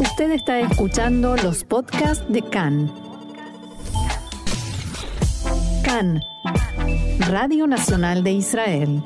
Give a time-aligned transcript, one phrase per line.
[0.00, 2.92] Usted está escuchando los podcasts de CAN.
[5.84, 6.20] CAN,
[7.30, 9.02] Radio Nacional de Israel.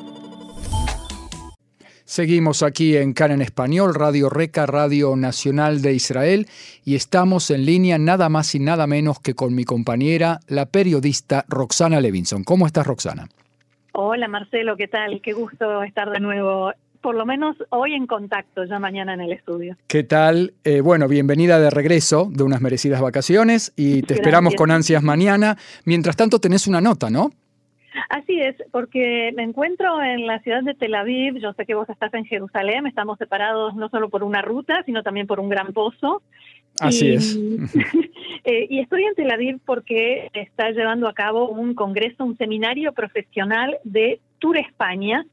[2.07, 6.47] Seguimos aquí en CAN en español, Radio Reca, Radio Nacional de Israel,
[6.87, 11.45] y estamos en línea nada más y nada menos que con mi compañera, la periodista
[11.49, 12.45] Roxana Levinson.
[12.45, 13.29] ¿Cómo estás, Roxana?
[13.93, 15.21] Hola, Marcelo, ¿qué tal?
[15.21, 19.33] Qué gusto estar de nuevo por lo menos hoy en contacto, ya mañana en el
[19.33, 19.77] estudio.
[19.87, 20.55] ¿Qué tal?
[20.65, 25.57] Eh, bueno, bienvenida de regreso de unas merecidas vacaciones y te esperamos con ansias mañana.
[25.85, 27.31] Mientras tanto, tenés una nota, ¿no?
[28.11, 31.89] Así es, porque me encuentro en la ciudad de Tel Aviv, yo sé que vos
[31.89, 35.73] estás en Jerusalén, estamos separados no solo por una ruta, sino también por un gran
[35.73, 36.23] pozo.
[36.81, 37.39] Así es.
[38.45, 42.93] Eh, y estoy en Tel Aviv porque está llevando a cabo un congreso, un seminario
[42.93, 45.27] profesional de Tour España,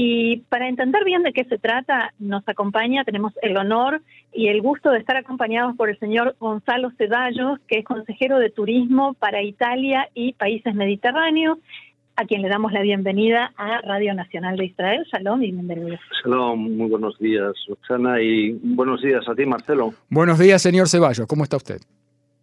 [0.00, 4.00] y para entender bien de qué se trata, nos acompaña, tenemos el honor
[4.32, 8.50] y el gusto de estar acompañados por el señor Gonzalo Ceballos, que es consejero de
[8.50, 11.58] turismo para Italia y países mediterráneos,
[12.14, 15.04] a quien le damos la bienvenida a Radio Nacional de Israel.
[15.12, 15.98] Shalom y bienvenido.
[16.22, 19.94] Shalom, muy buenos días, Roxana, y buenos días a ti, Marcelo.
[20.10, 21.80] Buenos días, señor Ceballos, ¿cómo está usted?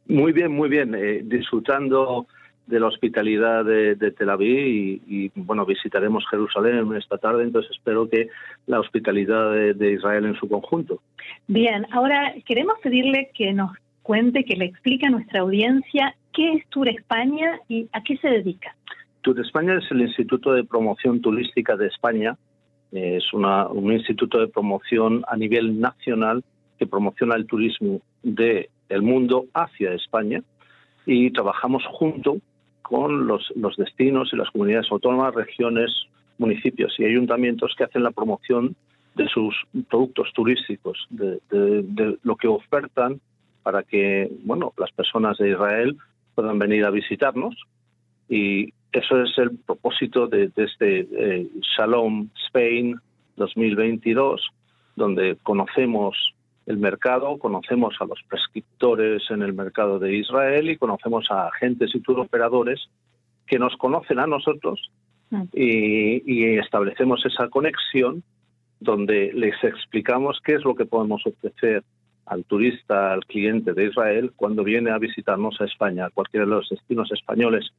[0.09, 2.27] Muy bien, muy bien, eh, disfrutando
[2.67, 8.29] de la hospitalidad de, Tel Aviv y, bueno visitaremos Jerusalén esta tarde entonces espero que
[8.67, 11.01] la hospitalidad de, Israel en su conjunto.
[11.47, 13.71] Bien ahora queremos pedirle que nos
[14.01, 18.29] cuente que le explique a nuestra audiencia qué es Tour España y a qué se
[18.29, 18.75] dedica.
[19.21, 22.37] Tour España es el Instituto de Promoción Turística de España.
[22.91, 26.43] Es una, un instituto de promoción a nivel nacional
[26.77, 30.41] que promociona el turismo del el mundo hacia España
[31.05, 32.37] y trabajamos junto
[32.87, 35.91] con los, destinos y las comunidades autónomas, regiones,
[36.37, 38.75] municipios y ayuntamientos que hacen la promoción
[39.15, 39.55] de sus
[39.89, 41.39] productos turísticos, de,
[42.23, 43.19] lo que ofertan
[43.63, 45.97] para que bueno las personas de Israel
[46.35, 47.55] puedan venir a visitarnos.
[48.29, 52.99] Y eso es el propósito de, este eh, Shalom Spain
[53.37, 54.41] 2022
[54.95, 56.15] donde conocemos
[56.65, 61.91] el mercado, conocemos a los prescriptores en el mercado de Israel y conocemos a agentes
[61.93, 62.89] y operadores
[63.45, 64.91] que nos conocen a nosotros
[65.29, 65.43] mm.
[65.53, 68.23] y, establecemos esa conexión
[68.79, 71.83] donde les explicamos qué es lo que podemos ofrecer
[72.25, 76.51] al turista, al cliente de Israel cuando viene a visitarnos a España, a cualquiera de
[76.51, 77.69] los destinos españoles.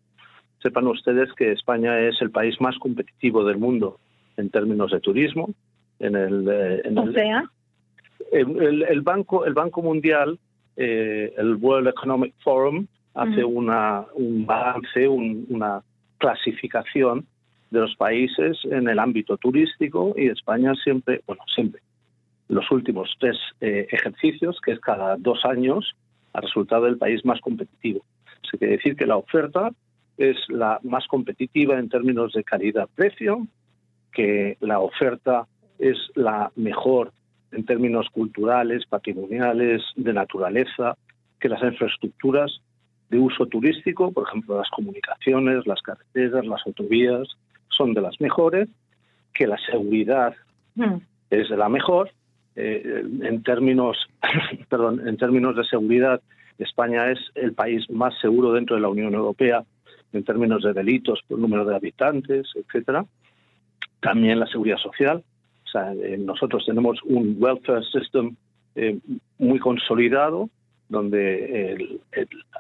[0.63, 3.99] Sepan ustedes que España es el país más competitivo del mundo
[4.37, 5.51] en términos de turismo.
[5.99, 7.51] En el, eh, en o sea,
[8.41, 10.39] el, banco, el Banco Mundial,
[10.77, 15.83] eh, el World Economic Forum, hace una, un balance, una
[16.19, 17.27] clasificación
[17.71, 21.81] de los países en el ámbito turístico y España siempre, bueno, siempre,
[22.49, 25.97] los últimos tres eh, ejercicios, que es cada dos años,
[26.33, 28.05] ha resultado el país más competitivo.
[28.51, 29.71] Se quiere decir que la oferta
[30.17, 33.47] es la más competitiva en términos de calidad-precio,
[34.13, 35.47] que la oferta
[35.79, 37.13] es la mejor
[37.53, 40.97] en términos culturales, patrimoniales, de naturaleza,
[41.41, 42.61] que las infraestructuras
[43.09, 47.29] de uso turístico, por ejemplo, las comunicaciones, las carreteras, las autovías,
[47.69, 48.69] son de las mejores,
[49.33, 50.35] que la seguridad
[50.75, 50.97] mm.
[51.31, 52.11] es de la mejor.
[52.57, 53.97] Eh, en términos,
[54.69, 56.21] perdón, en términos de seguridad,
[56.59, 59.63] España es el país más seguro dentro de la Unión Europea
[60.13, 63.05] en términos de delitos por número de habitantes, etcétera.
[64.01, 65.23] También la seguridad social,
[65.75, 68.37] eh, nosotros tenemos un welfare system
[68.75, 68.99] eh,
[69.39, 70.49] muy consolidado,
[70.89, 71.99] donde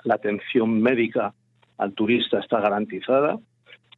[0.05, 1.33] la atención médica
[1.78, 3.39] al turista está garantizada.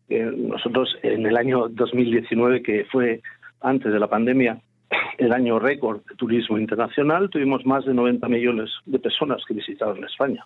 [0.09, 3.21] Eh, nosotros en el año 2019, que fue
[3.61, 4.61] antes de la pandemia,
[5.19, 10.03] el año récord de turismo internacional, tuvimos más de 90 millones de personas que visitaron
[10.05, 10.45] España.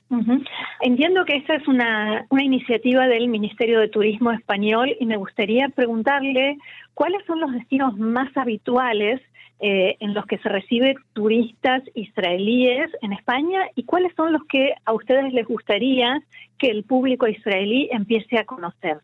[0.81, 5.69] Entiendo que esta es una, una iniciativa del Ministerio de Turismo español y me gustaría
[5.69, 6.57] preguntarle
[6.95, 9.21] cuáles son los destinos más habituales
[9.61, 14.75] eh, en los que se recibe turistas israelíes en España y cuáles son los que
[14.85, 16.21] a ustedes les gustaría
[16.59, 18.99] que el público israelí empiece a conocer.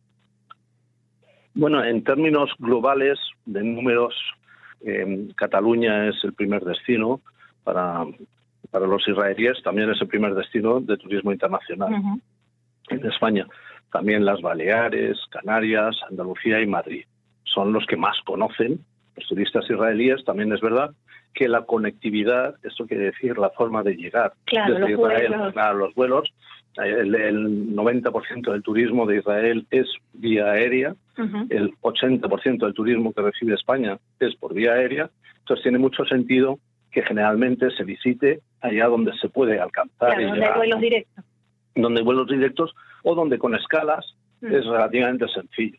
[1.54, 4.14] Bueno, en términos globales de números
[4.84, 7.20] eh, Cataluña es el primer destino
[7.64, 8.04] para,
[8.70, 12.20] para los israelíes, también es el primer destino de turismo internacional
[12.88, 13.46] en España.
[13.92, 17.04] También las Baleares, Canarias, Andalucía y Madrid
[17.44, 18.80] son los que más conocen
[19.16, 20.24] los turistas israelíes.
[20.24, 20.94] También es verdad
[21.34, 26.28] que la conectividad, esto quiere decir la forma de llegar desde Israel a los vuelos,
[26.76, 30.94] el, el 90% del turismo de Israel es vía aérea,
[31.50, 35.10] el 80% del turismo que recibe España es por vía aérea,
[35.40, 36.60] entonces tiene mucho sentido
[36.92, 40.14] que generalmente se visite allá donde se puede alcanzar.
[40.14, 41.24] Claro, donde hay vuelos directos.
[41.74, 45.78] Donde hay vuelos directos o donde con escalas es relativamente sencillo.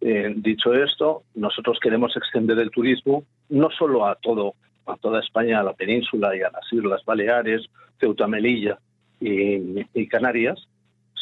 [0.00, 4.54] Eh, dicho esto, nosotros queremos extender el turismo no solo a todo
[4.86, 7.62] a toda España, a la península y a las Islas Baleares,
[8.00, 8.78] Ceuta, Melilla
[9.22, 10.58] y, Canarias,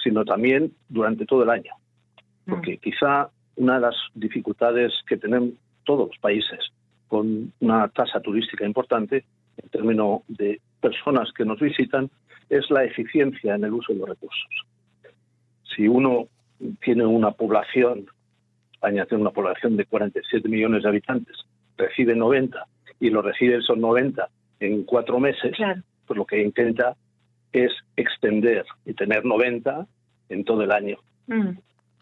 [0.02, 1.72] sino también durante todo el año.
[2.46, 2.50] Mm.
[2.50, 6.58] Porque quizá una de las dificultades que tienen todos los países
[7.08, 9.24] con una tasa turística importante
[9.56, 12.10] en términos de personas que nos visitan
[12.48, 14.66] es la eficiencia en el uso de los recursos.
[15.76, 16.28] Si uno
[16.80, 18.06] tiene una población
[18.80, 21.36] España tiene una población de 47 millones de habitantes,
[21.76, 22.64] recibe 90
[22.98, 24.26] y lo recibe esos 90
[24.60, 25.54] en cuatro meses,
[26.06, 26.96] pues lo que intenta
[27.52, 29.86] es extender y tener 90
[30.28, 30.96] en todo el año.
[31.26, 31.50] Mm.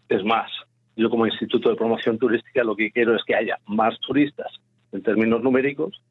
[0.09, 0.51] Es más,
[0.95, 4.51] yo como Instituto de Promoción Turística lo que quiero es que haya más turistas
[4.91, 6.01] en términos numéricos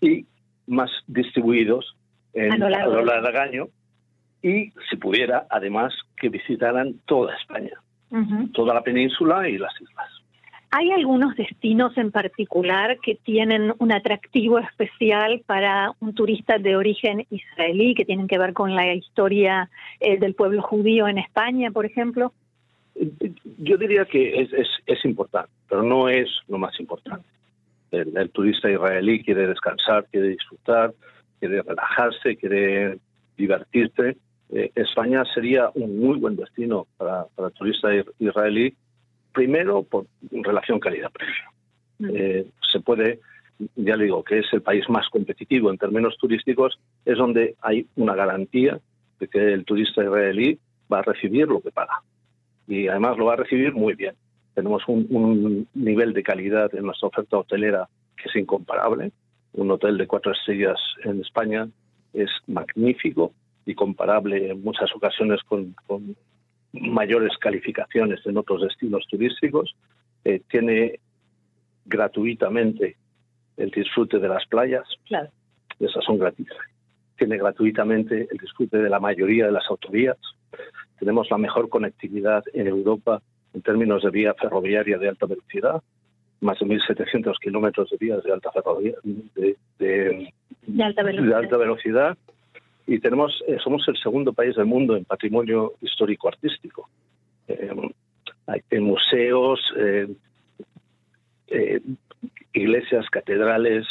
[0.00, 0.26] y
[0.66, 1.96] más distribuidos
[2.34, 3.68] en, a lo largo del año
[4.42, 7.82] y si pudiera además que visitaran toda España
[8.52, 10.08] toda la península y las islas.
[10.74, 17.26] ¿Hay algunos destinos en particular que tienen un atractivo especial para un turista de origen
[17.28, 19.68] israelí, que tienen que ver con la historia
[20.00, 22.32] eh, del pueblo judío en España, por ejemplo?
[23.58, 24.48] Yo diría que
[24.86, 27.28] es, importante, pero no es lo más importante.
[27.90, 30.94] El, turista israelí quiere descansar, quiere disfrutar,
[31.38, 32.96] quiere relajarse, quiere
[33.36, 34.16] divertirse
[34.54, 38.74] eh, España sería un muy buen destino para, para el turista israelí,
[39.32, 41.44] primero por relación calidad-precio.
[42.14, 43.20] Eh, se puede,
[43.76, 47.86] ya le digo, que es el país más competitivo en términos turísticos, es donde hay
[47.96, 48.80] una garantía
[49.20, 50.58] de que el turista israelí
[50.92, 52.02] va a recibir lo que paga.
[52.66, 54.14] Y además lo va a recibir muy bien.
[54.54, 59.12] Tenemos un, un nivel de calidad en nuestra oferta hotelera que es incomparable.
[59.54, 61.68] Un hotel de cuatro estrellas en España
[62.12, 63.32] es magnífico
[63.64, 65.74] y comparable en muchas ocasiones con,
[66.72, 69.74] mayores calificaciones en otros destinos turísticos.
[70.24, 71.00] Eh, tiene
[71.84, 72.96] gratuitamente
[73.56, 74.86] el disfrute de las playas.
[75.06, 75.28] Claro.
[75.78, 76.56] Esas son gratuitas.
[77.16, 80.16] Tiene gratuitamente el disfrute de la mayoría de las autovías.
[80.98, 83.20] Tenemos la mejor conectividad en Europa
[83.54, 85.82] en términos de vía ferroviaria de alta velocidad.
[86.40, 89.56] Más de 1.700 kilómetros de vías de alta, ferroviaria, de,
[90.82, 92.16] alta de alta velocidad
[92.86, 96.88] y tenemos eh, somos el segundo país del mundo en patrimonio histórico artístico.
[97.48, 97.70] Eh,
[98.46, 100.08] hay museos, eh,
[102.52, 103.86] iglesias, catedrales,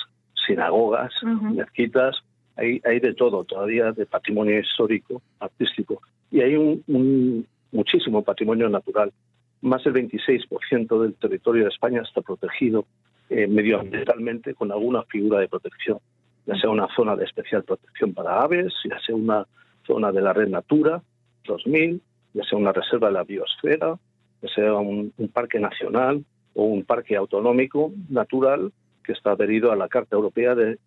[0.46, 2.18] sinagogas, mezquitas,
[2.58, 9.14] hay, hay de todo todavía de patrimonio histórico artístico y hay un, muchísimo patrimonio natural.
[9.62, 12.86] Más del 26% del territorio de España está protegido
[13.30, 16.00] medioambientalmente con alguna figura de protección
[16.46, 19.46] ya sea una zona de especial protección para aves, ya sea una
[19.86, 21.02] zona de la red Natura
[21.46, 22.02] 2000,
[22.34, 23.98] ya sea una reserva de la biosfera,
[24.42, 26.24] ya sea un, parque nacional
[26.54, 28.72] o un parque autonómico natural
[29.04, 30.78] que está adherido a la Carta Europea de,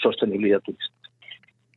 [0.00, 0.94] Sostenibilidad Turística.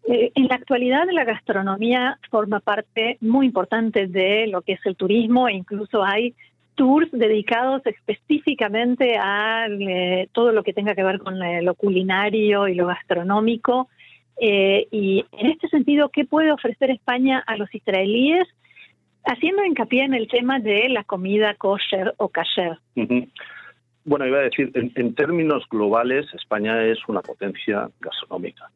[0.08, 4.96] Eh, en la actualidad la gastronomía forma parte muy importante de lo que es el
[4.96, 6.36] turismo e incluso hay
[6.76, 12.68] tours dedicados específicamente a eh, todo lo que tenga que ver con eh, lo culinario
[12.68, 13.90] y lo gastronómico.
[14.40, 18.48] Eh, y en este sentido, ¿qué puede ofrecer España a los israelíes?
[19.26, 22.78] Haciendo hincapié en el tema de la comida kosher o kasher.
[24.06, 28.70] Bueno, iba a decir, en, términos globales, España es una potencia gastronómica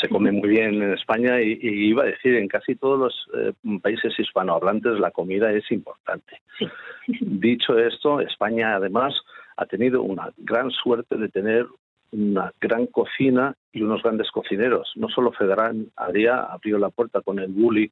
[0.00, 3.52] se come muy bien en España y, iba a decir, en casi todos los eh,
[3.80, 6.40] países hispanohablantes la comida es importante.
[7.08, 9.14] Dicho esto, España además
[9.56, 11.66] ha tenido una gran suerte de tener
[12.12, 14.92] una gran cocina y unos grandes cocineros.
[14.96, 17.90] No solo Federán Adrià abrió la puerta con el Bulli,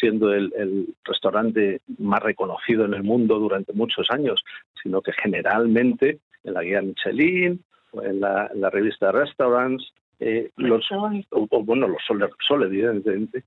[0.00, 4.42] siendo el, restaurante más reconocido en el mundo durante muchos años,
[4.82, 7.60] sino que generalmente en la guía Michelin
[8.02, 10.86] en la, en la revista Restaurants eh, los,
[11.30, 13.42] o, bueno, los Sol Sol, evidentemente,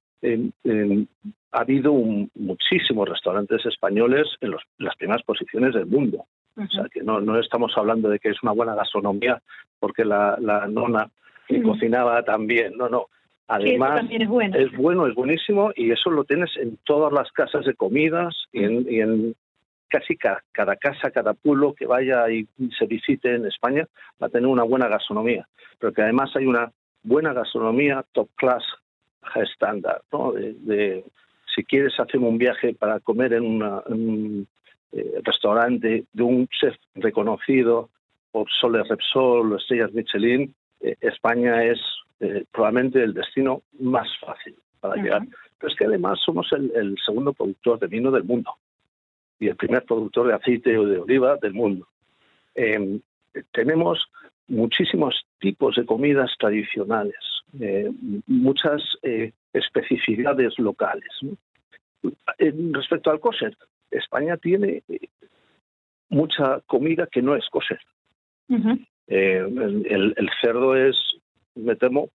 [1.52, 6.26] ha habido muchísimos restaurantes españoles en las primeras posiciones del mundo.
[6.58, 9.42] O sea, que no, no estamos hablando de que es una buena gastronomía
[9.80, 11.10] porque la, la nona
[11.64, 12.76] cocinaba también.
[12.78, 13.08] No, no.
[13.48, 14.58] Además, es bueno.
[14.58, 15.08] es bueno.
[15.08, 19.00] es buenísimo y eso lo tienes en todas las casas de comidas y en, y
[19.02, 19.36] en
[19.94, 22.48] casi cada, casa, cada pueblo que vaya y
[22.80, 23.88] se visite en España
[24.20, 25.48] va a tener una buena gastronomía,
[25.78, 26.72] pero que además hay una
[27.04, 28.64] buena gastronomía top class,
[29.22, 30.32] high standard, ¿no?
[30.32, 31.06] De,
[31.54, 34.48] si quieres hacer un viaje para comer en, un
[34.92, 37.92] eh, restaurante de un chef reconocido
[38.32, 41.80] por Sole Repsol o Estrellas Michelin, eh, España es
[42.20, 45.22] eh, probablemente el destino más fácil para llegar.
[45.60, 48.56] Pero es que además somos el, segundo productor de vino del mundo
[49.44, 51.88] y el primer productor de aceite o de oliva del mundo.
[52.56, 53.00] Em,
[53.52, 54.08] tenemos
[54.48, 57.16] muchísimos tipos de comidas tradicionales,
[58.28, 58.82] muchas
[59.54, 61.10] especificidades locales.
[62.74, 63.56] respecto al kosher,
[63.90, 64.84] España tiene
[66.10, 67.80] mucha comida que no es kosher.
[69.08, 69.46] Eh,
[69.86, 70.96] el, cerdo es,
[71.56, 72.10] me temo,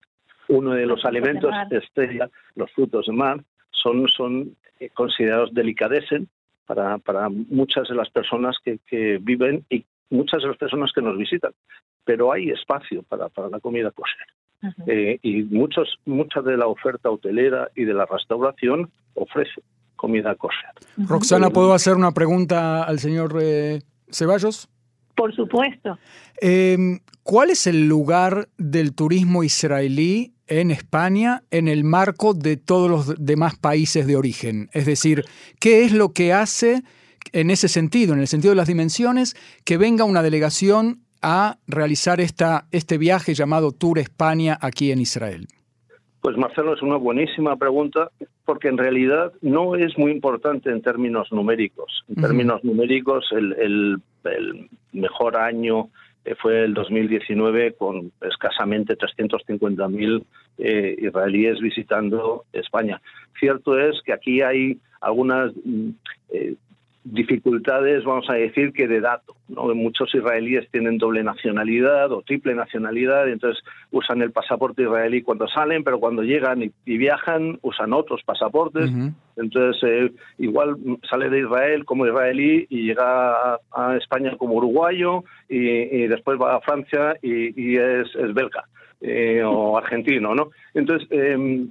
[0.49, 6.29] uno de los alimentos estrella, los frutos de mar, son, son eh, considerados delicadesen
[6.69, 11.01] para, para muchas de las personas que, que, viven y muchas de las personas que
[11.01, 11.53] nos visitan.
[12.05, 14.27] Pero hay espacio para, para la comida kosher.
[14.87, 19.63] Eh, y muchos, mucha de la oferta hotelera y de la restauración ofrece
[19.97, 20.71] comida kosher.
[21.09, 23.39] Roxana, ¿puedo hacer una pregunta al señor
[24.11, 24.69] Ceballos?
[25.17, 25.99] Por supuesto.
[26.41, 32.91] Em, ¿Cuál es el lugar del turismo israelí en España en el marco de todos
[32.91, 34.69] los demás países de origen?
[34.73, 35.25] Es decir,
[35.61, 36.83] ¿qué es lo que hace
[37.33, 42.21] en ese sentido, en el sentido de las dimensiones, que venga una delegación a realizar
[42.21, 45.49] esta, este viaje llamado Tour España aquí en Israel?
[46.21, 48.11] Pues Marcelo, es una buenísima pregunta
[48.45, 52.03] porque en realidad no es muy importante en términos numéricos.
[52.09, 54.01] En términos numéricos, el,
[54.93, 55.91] mejor año
[56.37, 60.25] fue el 2019 con escasamente 350.000
[60.59, 63.01] eh, israelíes visitando España.
[63.39, 65.91] Cierto es que aquí hay algunas mm,
[66.31, 66.55] eh,
[67.05, 69.35] dificultades, vamos a decir, que de dato.
[69.49, 69.75] ¿no?
[69.75, 75.49] Muchos israelíes tienen doble nacionalidad o triple nacionalidad, y entonces usan el pasaporte israelí cuando
[75.49, 78.91] salen, pero cuando llegan y, viajan usan otros pasaportes.
[79.37, 80.77] Entonces, eh, igual
[81.09, 86.61] sale de Israel como israelí y llega a, España como uruguayo y, después va a
[86.61, 88.65] Francia y, es, belga.
[89.01, 90.51] Eh, o argentino, ¿no?
[90.75, 91.71] Entonces, em,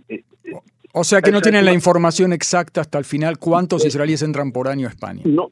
[0.97, 4.67] o sea que no tienen la información exacta hasta el final cuántos israelíes entran por
[4.67, 5.21] año a España.
[5.25, 5.51] No,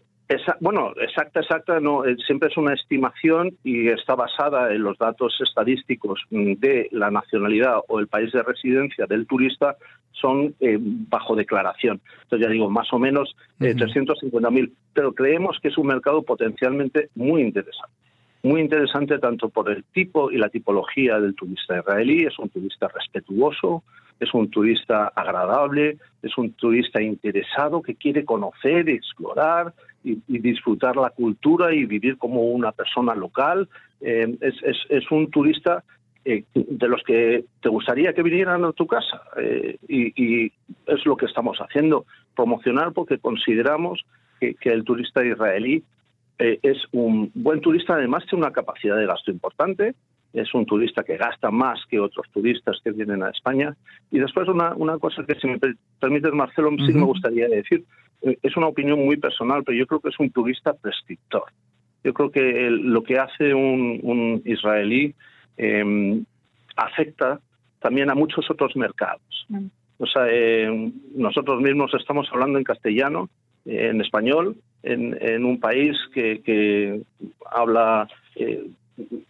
[0.59, 5.37] bueno, exacta, exacta, no, eh, siempre es una estimación y está basada en los datos
[5.39, 9.75] estadísticos de la nacionalidad o el país de residencia del turista,
[10.11, 12.01] son eh, bajo declaración.
[12.23, 17.09] Entonces ya digo, más o menos eh, 350.000, pero creemos que es un mercado potencialmente
[17.15, 17.93] muy interesante.
[18.41, 22.87] Muy interesante tanto por el tipo y la tipología del turista israelí, es un turista
[22.87, 23.83] respetuoso,
[24.19, 31.09] es un turista agradable, es un turista interesado que quiere conocer, explorar y, disfrutar la
[31.09, 33.67] cultura y vivir como una persona local.
[34.01, 35.83] Eh, es, un turista
[36.23, 40.45] eh, de los que te gustaría que vinieran a tu casa eh, y,
[40.85, 42.05] es lo que estamos haciendo,
[42.35, 44.05] promocionar porque consideramos
[44.39, 45.83] que, el turista israelí
[46.37, 49.95] es un buen turista, además tiene una capacidad de gasto importante,
[50.35, 53.75] es un turista que gasta más que otros turistas que vienen a España.
[54.11, 55.59] Y después una, una cosa que, si me
[55.99, 57.85] permites, Marcelo, sí me gustaría decir,
[58.21, 61.45] eh, es una opinión muy personal, pero yo creo que es un turista prescriptor.
[62.03, 65.15] Yo creo que lo que hace un, israelí
[65.57, 66.23] em,
[66.75, 67.39] afecta
[67.79, 69.45] también a muchos otros mercados.
[69.47, 69.67] Mm.
[69.97, 73.29] O sea, eh, nosotros mismos estamos hablando en castellano,
[73.65, 77.01] en español, en, un país que, que
[77.51, 78.67] habla eh,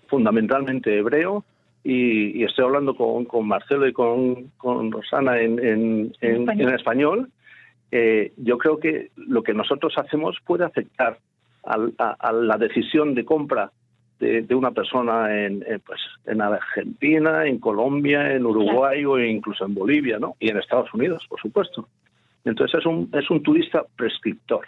[0.07, 1.43] fundamentalmente hebreo
[1.83, 7.29] y, estoy hablando con, con, Marcelo y con, con Rosana en, en, español.
[7.91, 11.19] Eh, yo creo que lo que nosotros hacemos puede afectar
[11.63, 13.71] a, la decisión de compra
[14.19, 20.17] de, una persona en, pues, en Argentina, en Colombia, en Uruguay o incluso en Bolivia,
[20.17, 20.35] ¿no?
[20.39, 21.87] Y en Estados Unidos, por supuesto.
[22.45, 24.65] Entonces es un, es un turista prescriptor.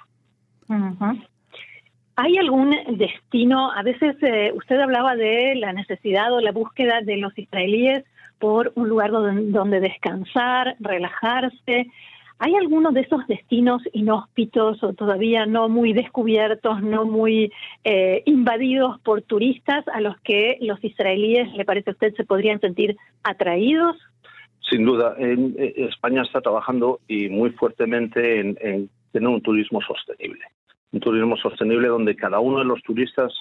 [2.20, 3.72] ¿Hay algún destino?
[3.72, 8.06] A veces eh, usted hablaba de la necesidad o la búsqueda de los israelíes
[8.40, 11.92] por un lugar donde, descansar, relajarse.
[12.40, 17.52] ¿Hay alguno de esos destinos inhóspitos o todavía no muy descubiertos, no muy
[17.84, 22.60] eh, invadidos por turistas a los que los israelíes, le parece a usted, se podrían
[22.60, 23.96] sentir atraídos?
[24.68, 30.46] Sin duda, en, España está trabajando y muy fuertemente en tener un turismo sostenible
[30.91, 33.34] un turismo sostenible donde cada uno de los turistas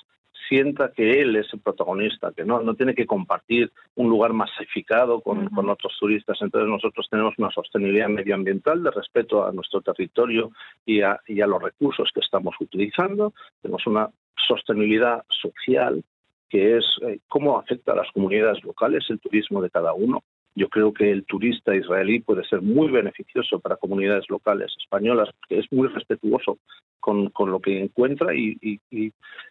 [0.48, 5.20] sienta que él es el protagonista, que no, no tiene que compartir un lugar masificado
[5.20, 6.38] con, con otros turistas.
[6.40, 10.52] Entonces nosotros tenemos una sostenibilidad medioambiental de respeto a nuestro territorio
[10.84, 13.32] y a, y a los recursos que estamos utilizando.
[13.62, 14.08] Tenemos una
[14.46, 16.02] sostenibilidad social
[16.48, 20.22] que es eh, cómo afecta a las comunidades locales el turismo de cada uno.
[20.56, 25.58] Yo creo que el turista israelí puede ser muy beneficioso para comunidades locales españolas, que
[25.58, 26.58] es muy respetuoso
[26.98, 28.80] con, con lo que encuentra y,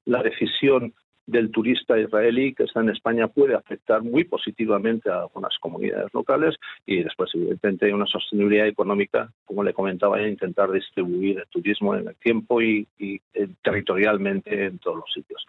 [0.06, 0.94] la decisión
[1.28, 6.56] del turista israelí que está en España puede afectar muy positivamente a algunas comunidades locales
[6.88, 12.08] y después evidentemente hay una sostenibilidad económica, como le comentaba, intentar distribuir el turismo en
[12.08, 15.46] el tiempo y, y eh, territorialmente en todos los sitios.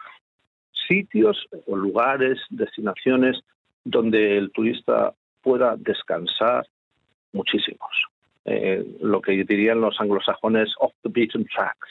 [0.87, 3.39] Sitios o lugares, destinaciones
[3.83, 5.13] donde el turista
[5.47, 6.67] pueda descansar,
[7.31, 7.89] muchísimos.
[8.43, 11.89] Eh, lo que dirían los anglosajones off the beaten tracks.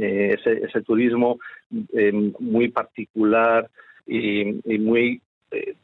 [0.00, 1.38] Eh, ese, ese, turismo
[1.92, 3.68] eh, muy particular
[4.06, 4.44] y,
[4.78, 5.20] muy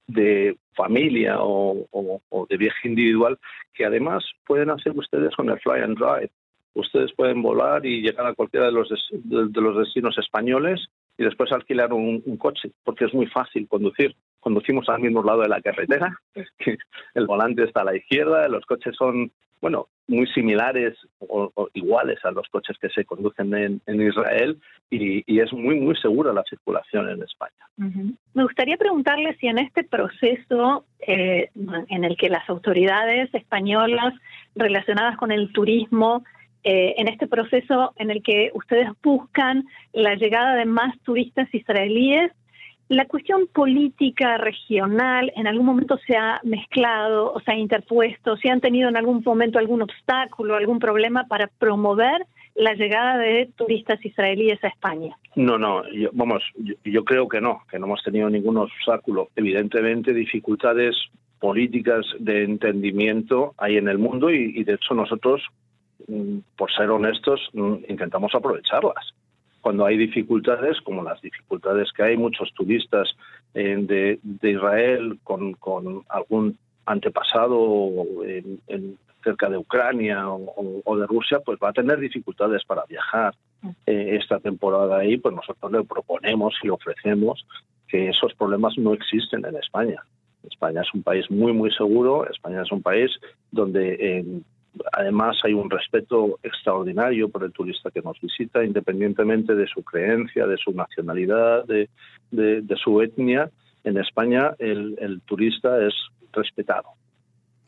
[0.07, 3.39] de familia o, de viaje individual
[3.75, 6.31] que además pueden hacer ustedes con el fly and drive.
[6.75, 10.89] Ustedes pueden volar y llegar a cualquiera de los, de, los destinos españoles
[11.19, 14.15] y después alquilar un, coche, porque es muy fácil conducir.
[14.41, 16.19] Conducimos al mismo lado de la carretera,
[17.15, 19.31] el volante está a la izquierda, los coches son
[19.63, 25.53] bueno, muy similares o, iguales a los coches que se conducen en, Israel y, es
[25.53, 27.53] muy, muy segura la circulación en España.
[28.35, 31.51] Me gustaría preguntarle si en este proceso eh,
[31.89, 34.15] en el que las autoridades españolas
[34.57, 36.25] relacionadas con el turismo,
[36.65, 42.31] eh, en este proceso en el que ustedes buscan la llegada de más turistas israelíes,
[42.89, 48.49] la cuestión política regional en algún momento se ha mezclado o se ha interpuesto, si
[48.49, 54.05] han tenido en algún momento algún obstáculo, algún problema para promover la llegada de turistas
[54.05, 55.17] israelíes a España.
[55.37, 56.43] No, no, yo, vamos,
[56.85, 59.31] yo, creo que no, que no hemos tenido ningún obstáculo.
[59.35, 60.95] Evidentemente, dificultades
[61.41, 65.43] políticas de entendimiento hay en el mundo y de hecho nosotros,
[66.57, 69.15] por ser honestos, mm, intentamos aprovecharlas
[69.63, 73.09] cuando hay dificultades, como las dificultades que hay, muchos turistas
[73.55, 75.57] eh, de, Israel con,
[76.09, 77.91] algún antepasado
[78.27, 83.35] en, cerca de Ucrania o, de Rusia, pues va a tener dificultades para viajar
[83.87, 87.47] eh, esta temporada ahí, pues nosotros le proponemos y ofrecemos
[87.87, 90.03] que esos problemas no existen en España.
[90.43, 93.13] España es un país muy, muy seguro, España es un país
[93.53, 94.25] donde eh,
[94.93, 100.47] Además, hay un respeto extraordinario por el turista que nos visita, independientemente de su creencia,
[100.47, 101.89] de su nacionalidad, de,
[102.83, 103.51] su etnia.
[103.85, 105.95] En España, el, turista es
[106.33, 106.89] respetado.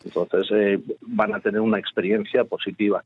[0.05, 3.05] Entonces, eh, van a tener una experiencia positiva.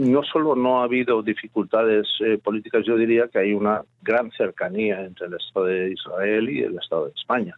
[0.00, 5.04] No solo no ha habido dificultades eh, políticas, yo diría que hay una gran cercanía
[5.04, 7.56] entre el Estado de Israel y el Estado de España.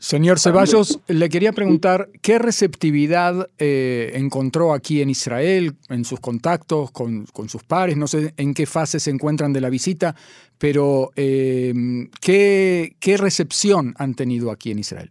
[0.00, 6.90] Señor Ceballos, le quería preguntar qué receptividad eh, encontró aquí en Israel, en sus contactos
[6.90, 10.14] con, sus pares, no sé en qué fase se encuentran de la visita,
[10.58, 11.74] pero eh,
[12.18, 15.10] ¿qué, recepción han tenido aquí en Israel?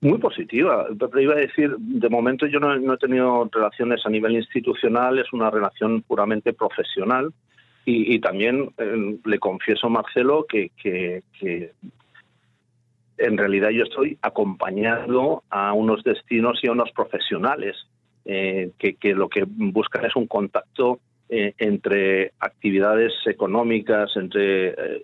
[0.00, 0.86] Muy positiva.
[0.98, 5.30] Pero iba a decir, de momento yo no, he tenido relaciones a nivel institucional, es
[5.34, 7.30] una relación puramente profesional.
[7.86, 11.22] Y, también eh, le confieso, Marcelo, que, que,
[13.18, 17.76] en realidad yo estoy acompañando a unos destinos y a unos profesionales
[18.24, 20.98] eh, que, lo que buscan es un contacto
[21.28, 25.02] eh, entre actividades económicas, entre eh,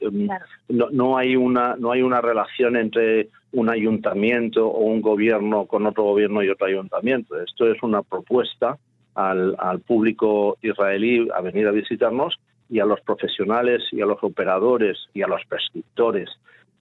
[0.69, 5.87] no, no, hay una no hay una relación entre un ayuntamiento o un gobierno con
[5.87, 7.41] otro gobierno y otro ayuntamiento.
[7.41, 8.79] Esto es una propuesta
[9.15, 14.23] al, al público israelí a venir a visitarnos y a los profesionales y a los
[14.23, 16.31] operadores y a los prescriptores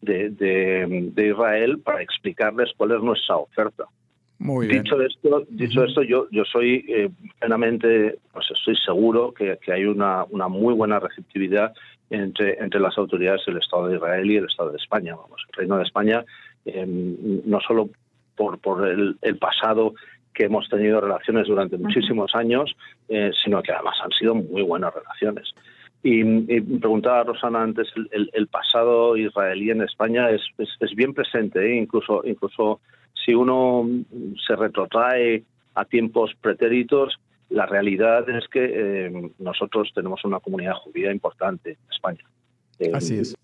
[0.02, 3.86] de, Israel para explicarles cuál es nuestra oferta.
[4.38, 4.84] Muy bien.
[4.84, 7.10] Dicho esto, dicho esto yo, yo soy eh,
[7.40, 11.74] plenamente, pues estoy seguro que, hay una, una muy buena receptividad
[12.10, 15.16] entre, entre las autoridades del Estado de Israel y el Estado de España.
[15.16, 16.24] Vamos, el Reino de España,
[16.66, 17.90] em, no solo
[18.36, 19.94] por, por el, pasado
[20.34, 22.76] que hemos tenido relaciones durante muchísimos años,
[23.10, 25.54] eh, sino que además han sido muy buenas relaciones.
[26.02, 31.76] Y, y, preguntaba Rosana antes, el, pasado israelí en España es, es, bien presente, ¿eh?
[31.76, 32.80] incluso, incluso
[33.14, 33.88] si uno
[34.48, 35.44] se retrotrae
[35.76, 41.92] a tiempos pretéritos, la realidad es que eh, nosotros tenemos una comunidad judía importante en
[41.92, 42.24] España.
[42.80, 43.36] Eh, Así es.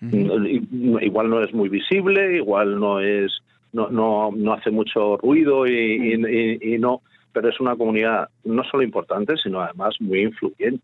[0.00, 3.32] Igual no es muy visible, igual no es
[3.72, 8.64] no, no, no hace mucho ruido y, y, y no, pero es una comunidad no
[8.64, 10.82] solo importante, sino además muy influyente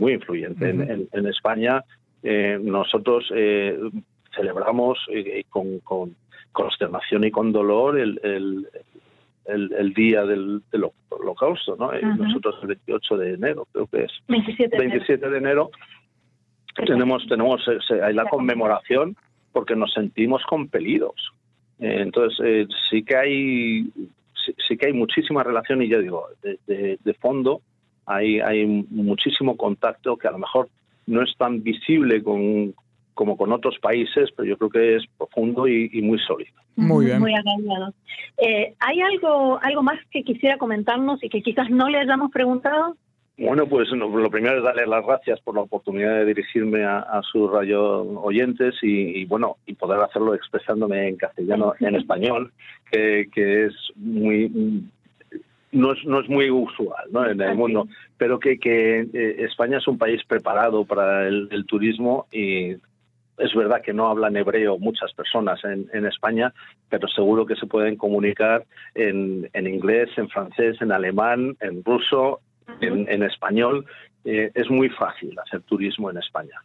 [0.00, 0.70] muy influyente.
[0.70, 1.84] en, España
[2.22, 3.78] eh, nosotros eh,
[4.34, 6.16] celebramos eh, con, con,
[6.52, 8.18] consternación y con dolor el,
[9.44, 10.62] el, día del,
[11.10, 11.92] holocausto, ¿no?
[11.92, 14.12] Nosotros el 28 de enero, creo que es.
[14.26, 15.70] 27 de, 27 de enero.
[16.74, 17.60] tenemos, tenemos
[18.02, 19.16] hay la conmemoración
[19.52, 21.14] porque nos sentimos compelidos.
[21.78, 23.86] entonces, sí que hay
[24.66, 27.62] sí, que hay muchísima relación y yo digo, de, de fondo
[28.10, 30.68] hay, hay muchísimo contacto que a lo mejor
[31.06, 32.74] no es tan visible con,
[33.14, 36.52] como con otros países, pero yo creo que es profundo y, muy sólido.
[36.76, 37.20] Muy bien.
[37.20, 37.34] Muy
[38.38, 42.96] eh, ¿Hay algo, algo más que quisiera comentarnos y que quizás no le hayamos preguntado?
[43.40, 47.50] Bueno, pues lo primero es darle las gracias por la oportunidad de dirigirme a, sus
[47.50, 52.52] radio oyentes y, bueno y poder hacerlo expresándome en castellano, en español,
[52.90, 54.84] que, es muy
[55.72, 57.26] no es, no es muy usual ¿no?
[57.26, 62.26] en el mundo, pero que, que eh, España es un país preparado para el, turismo
[62.32, 66.52] y es verdad que no hablan hebreo muchas personas en, en España,
[66.88, 72.40] pero seguro que se pueden comunicar en, en, inglés, en francés, en alemán, en ruso,
[72.80, 73.86] en, español.
[74.24, 76.60] Eh, es muy fácil hacer turismo en España.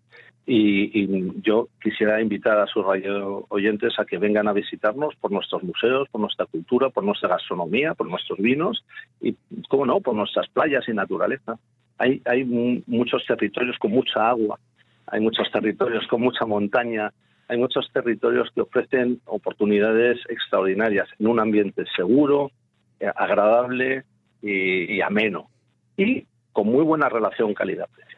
[0.48, 5.64] Y, yo quisiera invitar a sus radio oyentes a que vengan a visitarnos por nuestros
[5.64, 8.86] museos, por nuestra cultura, por nuestra gastronomía, por nuestros vinos
[9.22, 9.36] y,
[9.70, 11.58] cómo no, por nuestras playas y naturaleza.
[11.98, 12.44] Hay, hay
[12.86, 14.60] muchos territorios con mucha agua,
[15.08, 17.12] hay muchos territorios con mucha montaña,
[17.48, 22.52] hay muchos territorios que ofrecen oportunidades extraordinarias en un ambiente seguro,
[23.00, 24.04] eh, agradable
[24.42, 25.50] y ameno
[25.98, 28.15] y con muy buena relación calidad-precio.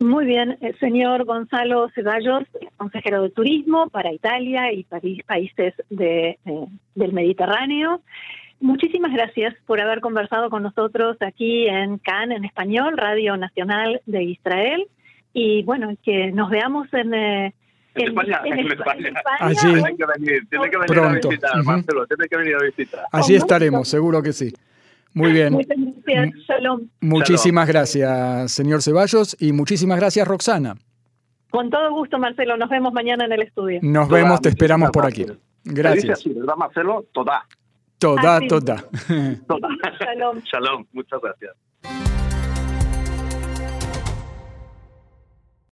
[0.00, 2.44] Muy bien, eh, señor Gonzalo Ceballos,
[2.78, 4.84] consejero de turismo para Italia y
[5.24, 8.00] países de, eh, del Mediterráneo.
[8.60, 14.24] Muchísimas gracias por haber conversado con nosotros aquí en CAN en español, Radio Nacional de
[14.24, 14.86] Israel.
[15.34, 17.54] Y bueno, que nos veamos en, eh,
[17.94, 19.12] en, España, en, España.
[19.60, 23.04] Tiene que venir, tiene que venir a visitar, Marcelo, tiene que venir a visitar.
[23.12, 24.50] Allí estaremos, seguro que sí.
[25.14, 25.58] Muy bien.
[27.00, 30.76] Muchísimas gracias, señor Ceballos, y muchísimas gracias, Roxana.
[31.50, 32.56] Con todo gusto, Marcelo.
[32.56, 33.80] Nos vemos mañana en el estudio.
[33.82, 35.26] Nos vemos, te esperamos por aquí.
[35.64, 36.24] Gracias.
[36.24, 37.06] ¿verdad, Marcelo?
[37.12, 37.44] Toda.
[37.98, 38.76] Toda, toda.
[40.00, 40.38] Shalom.
[40.44, 40.86] Shalom.
[40.92, 42.09] Muchas gracias.